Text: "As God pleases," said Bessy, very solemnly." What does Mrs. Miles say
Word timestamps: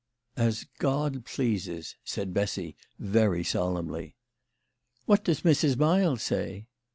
"As 0.47 0.65
God 0.79 1.25
pleases," 1.25 1.95
said 2.03 2.33
Bessy, 2.33 2.75
very 2.97 3.43
solemnly." 3.43 4.15
What 5.05 5.23
does 5.23 5.41
Mrs. 5.41 5.77
Miles 5.77 6.23
say 6.23 6.65